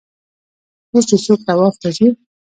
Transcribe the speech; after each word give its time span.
اوس 0.93 1.03
چې 1.09 1.17
څوک 1.25 1.39
طواف 1.47 1.75
ته 1.81 1.89
ځي. 1.97 2.07